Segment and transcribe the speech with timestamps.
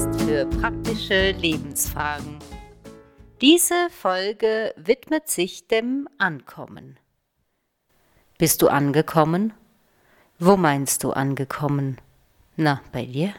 [0.00, 2.38] Podcast für praktische Lebensfragen.
[3.42, 6.98] Diese Folge widmet sich dem Ankommen.
[8.38, 9.52] Bist du angekommen?
[10.38, 11.98] Wo meinst du angekommen?
[12.56, 13.34] Na, bei dir?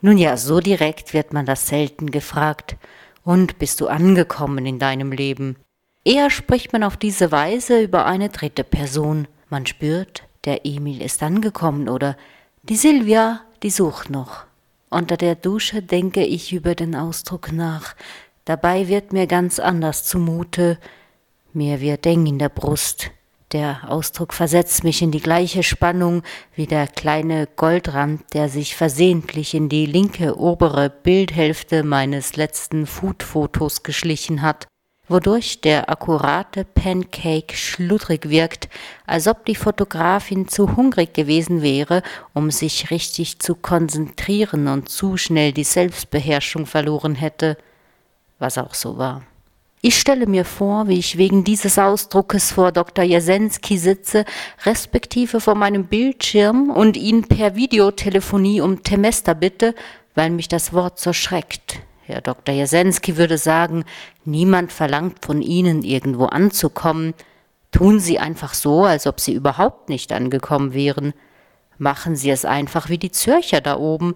[0.00, 2.76] Nun ja, so direkt wird man das selten gefragt.
[3.22, 5.56] Und bist du angekommen in deinem Leben?
[6.04, 9.28] Eher spricht man auf diese Weise über eine dritte Person.
[9.50, 12.16] Man spürt, der Emil ist angekommen oder
[12.64, 14.49] die Silvia, die sucht noch.
[14.90, 17.94] Unter der Dusche denke ich über den Ausdruck nach.
[18.44, 20.78] Dabei wird mir ganz anders zumute.
[21.52, 23.12] Mir wird eng in der Brust.
[23.52, 26.22] Der Ausdruck versetzt mich in die gleiche Spannung
[26.56, 33.84] wie der kleine Goldrand, der sich versehentlich in die linke obere Bildhälfte meines letzten Food-Fotos
[33.84, 34.66] geschlichen hat,
[35.10, 38.68] wodurch der akkurate Pancake schludrig wirkt,
[39.06, 45.16] als ob die Fotografin zu hungrig gewesen wäre, um sich richtig zu konzentrieren und zu
[45.16, 47.58] schnell die Selbstbeherrschung verloren hätte,
[48.38, 49.22] was auch so war.
[49.82, 53.02] Ich stelle mir vor, wie ich wegen dieses Ausdruckes vor Dr.
[53.02, 54.26] Jasensky sitze,
[54.66, 59.74] respektive vor meinem Bildschirm und ihn per Videotelefonie um Temester bitte,
[60.14, 61.80] weil mich das Wort so schreckt.
[62.12, 62.54] Herr Dr.
[62.54, 63.84] Jasensky würde sagen,
[64.24, 67.14] niemand verlangt von Ihnen irgendwo anzukommen.
[67.72, 71.12] Tun Sie einfach so, als ob Sie überhaupt nicht angekommen wären.
[71.78, 74.14] Machen Sie es einfach wie die Zürcher da oben.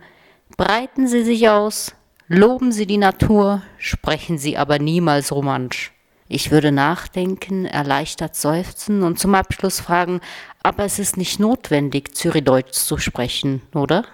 [0.56, 1.94] Breiten Sie sich aus,
[2.28, 5.92] Loben Sie die Natur, sprechen Sie aber niemals romantisch.
[6.26, 10.22] Ich würde nachdenken, erleichtert seufzen und zum Abschluss fragen,
[10.62, 14.06] aber es ist nicht notwendig, Zürichdeutsch zu sprechen, oder?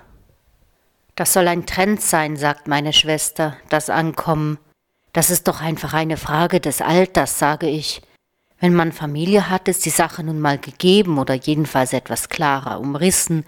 [1.20, 4.56] Das soll ein Trend sein, sagt meine Schwester, das Ankommen.
[5.12, 8.00] Das ist doch einfach eine Frage des Alters, sage ich.
[8.58, 13.44] Wenn man Familie hat, ist die Sache nun mal gegeben oder jedenfalls etwas klarer umrissen,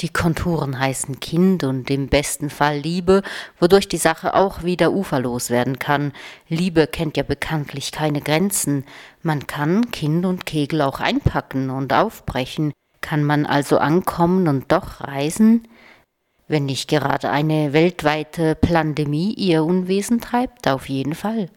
[0.00, 3.22] die Konturen heißen Kind und im besten Fall Liebe,
[3.60, 6.12] wodurch die Sache auch wieder uferlos werden kann.
[6.48, 8.84] Liebe kennt ja bekanntlich keine Grenzen.
[9.22, 12.72] Man kann Kind und Kegel auch einpacken und aufbrechen.
[13.00, 15.68] Kann man also ankommen und doch reisen?
[16.52, 21.48] Wenn nicht gerade eine weltweite Pandemie ihr Unwesen treibt, auf jeden Fall.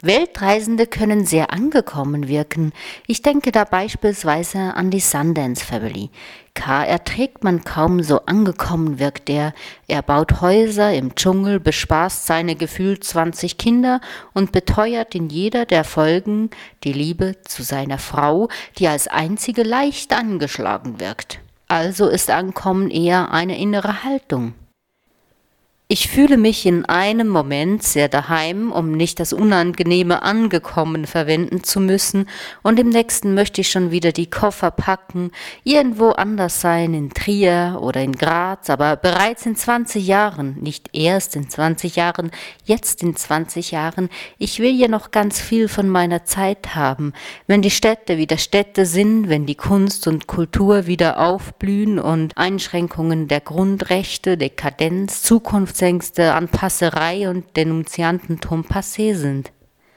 [0.00, 2.72] Weltreisende können sehr angekommen wirken.
[3.08, 6.10] Ich denke da beispielsweise an die Sundance Family.
[6.54, 9.54] K erträgt man kaum so angekommen wirkt er.
[9.88, 14.00] Er baut Häuser im Dschungel, bespaßt seine gefühlt 20 Kinder
[14.34, 16.50] und beteuert in jeder der Folgen
[16.84, 21.40] die Liebe zu seiner Frau, die als einzige leicht angeschlagen wirkt.
[21.70, 24.54] Also ist Ankommen eher eine innere Haltung.
[25.92, 31.80] Ich fühle mich in einem Moment sehr daheim, um nicht das unangenehme angekommen verwenden zu
[31.80, 32.28] müssen,
[32.62, 35.32] und im nächsten möchte ich schon wieder die Koffer packen,
[35.64, 41.34] irgendwo anders sein, in Trier oder in Graz, aber bereits in 20 Jahren, nicht erst
[41.34, 42.30] in 20 Jahren,
[42.64, 47.14] jetzt in 20 Jahren, ich will ja noch ganz viel von meiner Zeit haben,
[47.48, 53.26] wenn die Städte wieder Städte sind, wenn die Kunst und Kultur wieder aufblühen und Einschränkungen
[53.26, 59.50] der Grundrechte, Dekadenz, Zukunft Berührungsängste an Passerei und Denunziantentum passé sind.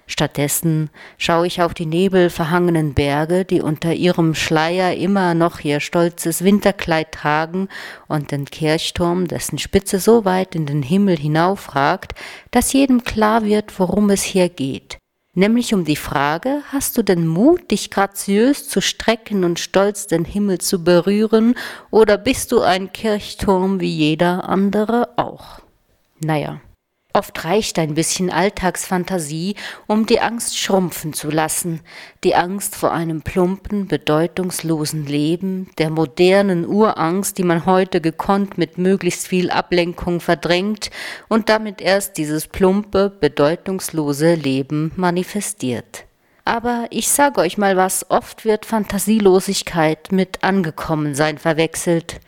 [0.08, 6.42] Stattdessen schaue ich auf die nebelverhangenen Berge, die unter ihrem Schleier immer noch ihr stolzes
[6.42, 7.68] Winterkleid tragen,
[8.08, 12.14] und den Kirchturm, dessen Spitze so weit in den Himmel hinaufragt,
[12.52, 14.98] dass jedem klar wird, worum es hier geht.
[15.36, 20.24] Nämlich um die Frage, hast du den Mut, dich graziös zu strecken und stolz den
[20.24, 21.56] Himmel zu berühren,
[21.92, 25.63] oder bist du ein Kirchturm wie jeder andere auch?
[26.24, 26.62] Naja,
[27.14, 29.56] oft reicht ein bisschen Alltagsfantasie,
[29.88, 31.82] um die Angst schrumpfen zu lassen,
[32.24, 38.78] die Angst vor einem plumpen, bedeutungslosen Leben, der modernen Urangst, die man heute gekonnt mit
[38.78, 40.90] möglichst viel Ablenkung verdrängt
[41.30, 46.06] und damit erst dieses plumpe, bedeutungslose Leben manifestiert.
[46.46, 52.20] Aber ich sage euch mal was, oft wird Fantasielosigkeit mit Angekommensein verwechselt.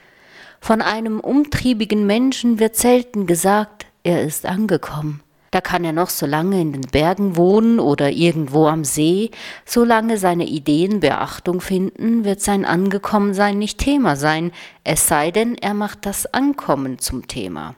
[0.62, 5.22] Von einem umtriebigen Menschen wird selten gesagt, er ist angekommen.
[5.50, 9.32] Da kann er noch so lange in den Bergen wohnen oder irgendwo am See,
[9.66, 14.52] solange seine Ideen Beachtung finden, wird sein Angekommensein nicht Thema sein,
[14.84, 17.76] es sei denn, er macht das Ankommen zum Thema.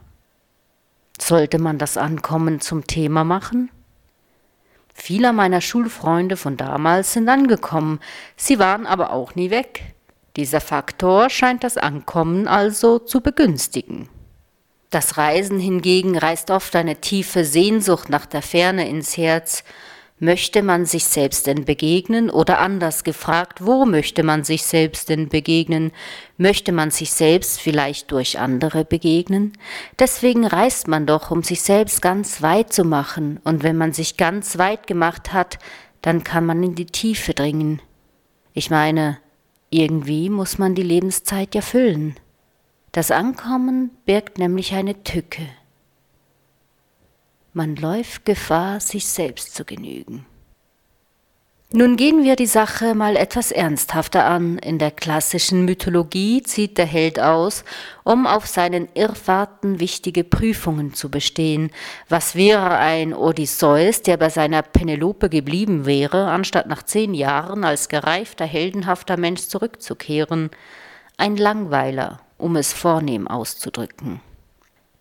[1.20, 3.70] Sollte man das Ankommen zum Thema machen?
[4.94, 8.00] Viele meiner Schulfreunde von damals sind angekommen,
[8.36, 9.94] sie waren aber auch nie weg.
[10.36, 14.10] Dieser Faktor scheint das Ankommen also zu begünstigen.
[14.90, 19.64] Das Reisen hingegen reißt oft eine tiefe Sehnsucht nach der Ferne ins Herz.
[20.20, 25.30] Möchte man sich selbst denn begegnen oder anders gefragt, wo möchte man sich selbst denn
[25.30, 25.92] begegnen?
[26.38, 29.54] Möchte man sich selbst vielleicht durch andere begegnen?
[30.00, 34.18] Deswegen reist man doch, um sich selbst ganz weit zu machen, und wenn man sich
[34.18, 35.60] ganz weit gemacht hat,
[36.02, 37.80] dann kann man in die Tiefe dringen.
[38.54, 39.20] Ich meine,
[39.70, 42.16] irgendwie muss man die Lebenszeit ja füllen.
[42.98, 45.44] Das Ankommen birgt nämlich eine Tücke.
[47.54, 50.26] Man läuft Gefahr, sich selbst zu genügen.
[51.72, 54.58] Nun gehen wir die Sache mal etwas ernsthafter an.
[54.58, 57.64] In der klassischen Mythologie zieht der Held aus,
[58.04, 61.70] um auf seinen Irrfahrten wichtige Prüfungen zu bestehen.
[62.10, 67.90] Was wäre ein Odysseus, der bei seiner Penelope geblieben wäre, anstatt nach zehn Jahren als
[67.90, 70.50] gereifter, heldenhafter Mensch zurückzukehren?
[71.18, 74.22] Ein Langweiler, um es vornehm auszudrücken.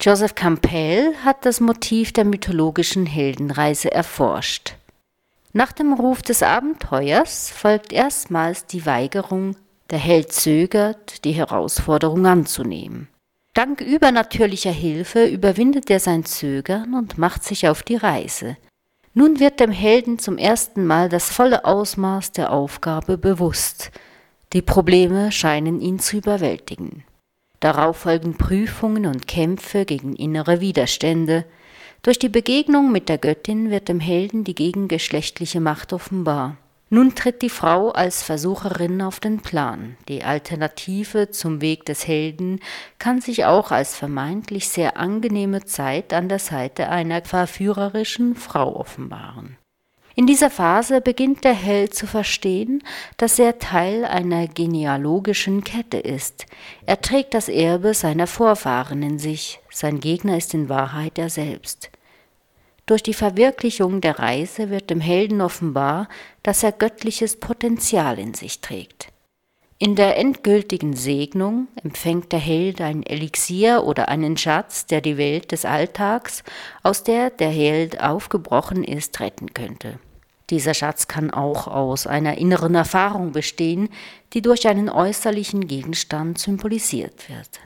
[0.00, 4.74] Joseph Campbell hat das Motiv der mythologischen Heldenreise erforscht.
[5.52, 9.56] Nach dem Ruf des Abenteuers folgt erstmals die Weigerung,
[9.90, 13.08] der Held zögert, die Herausforderung anzunehmen.
[13.54, 18.58] Dank übernatürlicher Hilfe überwindet er sein Zögern und macht sich auf die Reise.
[19.14, 23.90] Nun wird dem Helden zum ersten Mal das volle Ausmaß der Aufgabe bewusst.
[24.52, 27.02] Die Probleme scheinen ihn zu überwältigen.
[27.66, 31.44] Darauf folgen Prüfungen und Kämpfe gegen innere Widerstände.
[32.02, 36.58] Durch die Begegnung mit der Göttin wird dem Helden die gegengeschlechtliche Macht offenbar.
[36.90, 39.96] Nun tritt die Frau als Versucherin auf den Plan.
[40.08, 42.60] Die Alternative zum Weg des Helden
[43.00, 49.56] kann sich auch als vermeintlich sehr angenehme Zeit an der Seite einer verführerischen Frau offenbaren.
[50.18, 52.82] In dieser Phase beginnt der Held zu verstehen,
[53.18, 56.46] dass er Teil einer genealogischen Kette ist.
[56.86, 61.90] Er trägt das Erbe seiner Vorfahren in sich, sein Gegner ist in Wahrheit er selbst.
[62.86, 66.08] Durch die Verwirklichung der Reise wird dem Helden offenbar,
[66.42, 69.08] dass er göttliches Potenzial in sich trägt.
[69.78, 75.52] In der endgültigen Segnung empfängt der Held ein Elixier oder einen Schatz, der die Welt
[75.52, 76.42] des Alltags,
[76.82, 79.98] aus der der Held aufgebrochen ist, retten könnte.
[80.50, 83.88] Dieser Schatz kann auch aus einer inneren Erfahrung bestehen,
[84.32, 87.60] die durch einen äußerlichen Gegenstand symbolisiert wird.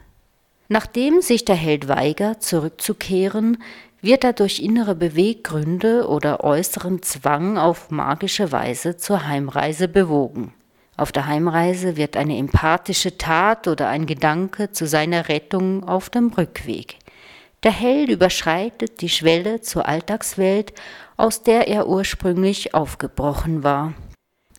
[0.69, 3.59] Nachdem sich der Held weigert, zurückzukehren,
[4.01, 10.55] wird er durch innere Beweggründe oder äußeren Zwang auf magische Weise zur Heimreise bewogen.
[10.97, 16.29] Auf der Heimreise wird eine empathische Tat oder ein Gedanke zu seiner Rettung auf dem
[16.29, 16.97] Rückweg.
[17.63, 20.73] Der Held überschreitet die Schwelle zur Alltagswelt,
[21.19, 23.93] aus der er ursprünglich aufgebrochen war.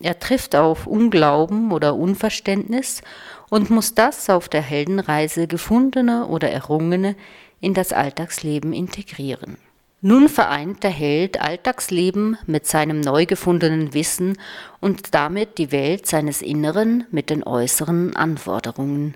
[0.00, 3.02] Er trifft auf Unglauben oder Unverständnis
[3.50, 7.16] und muss das auf der Heldenreise gefundene oder errungene
[7.60, 9.56] in das Alltagsleben integrieren.
[10.00, 14.36] Nun vereint der Held Alltagsleben mit seinem neu gefundenen Wissen
[14.80, 19.14] und damit die Welt seines Inneren mit den äußeren Anforderungen.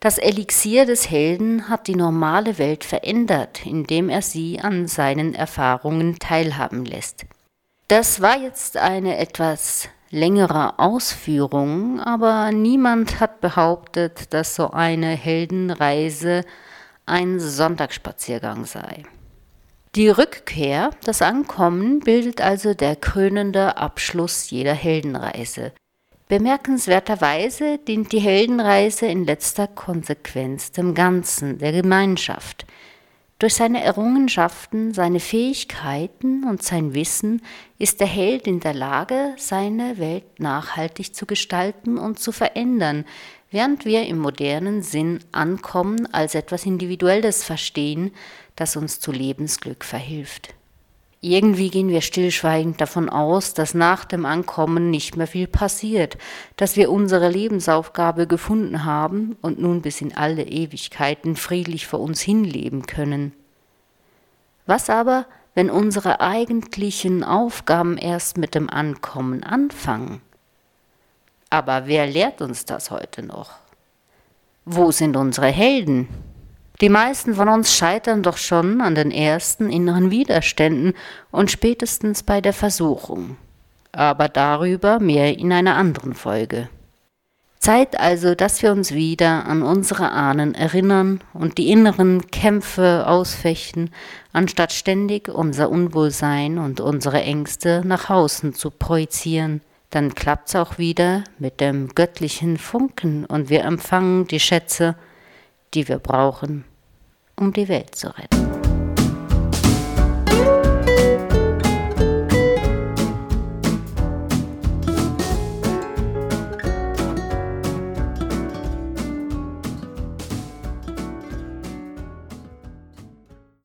[0.00, 6.18] Das Elixier des Helden hat die normale Welt verändert, indem er sie an seinen Erfahrungen
[6.18, 7.26] teilhaben lässt.
[7.88, 16.42] Das war jetzt eine etwas längere Ausführung, aber niemand hat behauptet, dass so eine Heldenreise
[17.06, 19.04] ein Sonntagsspaziergang sei.
[19.94, 25.72] Die Rückkehr, das Ankommen bildet also der krönende Abschluss jeder Heldenreise.
[26.28, 32.66] Bemerkenswerterweise dient die Heldenreise in letzter Konsequenz dem Ganzen, der Gemeinschaft.
[33.38, 37.42] Durch seine Errungenschaften, seine Fähigkeiten und sein Wissen
[37.78, 43.04] ist der Held in der Lage, seine Welt nachhaltig zu gestalten und zu verändern,
[43.52, 48.10] während wir im modernen Sinn Ankommen als etwas Individuelles verstehen,
[48.56, 50.54] das uns zu Lebensglück verhilft.
[51.22, 56.18] Irgendwie gehen wir stillschweigend davon aus, dass nach dem Ankommen nicht mehr viel passiert,
[56.56, 62.20] dass wir unsere Lebensaufgabe gefunden haben und nun bis in alle Ewigkeiten friedlich vor uns
[62.20, 63.32] hinleben können.
[64.66, 70.20] Was aber, wenn unsere eigentlichen Aufgaben erst mit dem Ankommen anfangen?
[71.48, 73.52] Aber wer lehrt uns das heute noch?
[74.66, 76.08] Wo sind unsere Helden?
[76.80, 80.92] Die meisten von uns scheitern doch schon an den ersten inneren Widerständen
[81.30, 83.36] und spätestens bei der Versuchung.
[83.92, 86.68] Aber darüber mehr in einer anderen Folge.
[87.58, 93.90] Zeit also, dass wir uns wieder an unsere Ahnen erinnern und die inneren Kämpfe ausfechten,
[94.32, 99.62] anstatt ständig unser Unwohlsein und unsere Ängste nach außen zu projizieren.
[99.90, 104.94] Dann klappt's auch wieder mit dem göttlichen Funken und wir empfangen die Schätze,
[105.74, 106.64] die wir brauchen,
[107.36, 108.45] um die Welt zu retten.